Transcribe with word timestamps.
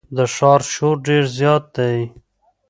د 0.15 0.17
ښار 0.35 0.61
شور 0.73 0.95
ډېر 1.07 1.23
زیات 1.37 1.63
دی. 1.77 1.97